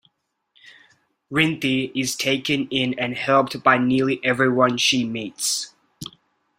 Rinthy 1.31 1.91
is 1.93 2.15
taken 2.15 2.67
in 2.69 2.97
and 2.97 3.15
helped 3.15 3.61
by 3.61 3.77
nearly 3.77 4.19
everyone 4.23 4.77
she 4.79 5.05
meets. 5.05 5.75